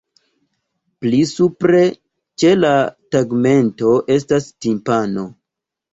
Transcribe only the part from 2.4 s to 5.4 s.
ĉe la tegmento estas timpano.